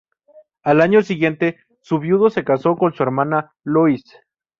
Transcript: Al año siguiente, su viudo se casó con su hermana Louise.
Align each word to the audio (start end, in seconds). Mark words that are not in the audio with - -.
Al 0.63 0.81
año 0.81 1.03
siguiente, 1.03 1.57
su 1.83 1.99
viudo 1.99 2.31
se 2.31 2.43
casó 2.43 2.75
con 2.75 2.91
su 2.91 3.03
hermana 3.03 3.53
Louise. 3.63 4.21